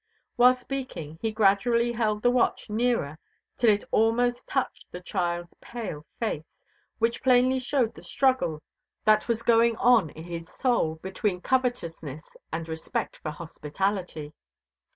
[0.35, 3.19] While speaking he gradually held the watch nearer
[3.55, 6.57] till it almost touched the child's pale face,
[6.97, 8.63] which plainly showed the struggle
[9.05, 14.33] that was going on in his soul between covetousness and respect for hospitality.